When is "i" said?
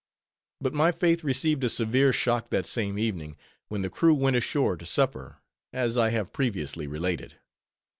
5.95-6.09